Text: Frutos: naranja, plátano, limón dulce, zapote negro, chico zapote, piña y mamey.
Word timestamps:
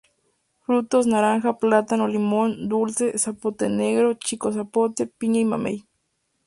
Frutos: 0.65 1.05
naranja, 1.05 1.59
plátano, 1.59 2.07
limón 2.07 2.49
dulce, 2.67 3.15
zapote 3.23 3.65
negro, 3.69 4.15
chico 4.15 4.51
zapote, 4.51 5.05
piña 5.05 5.39
y 5.39 5.45
mamey. 5.45 5.77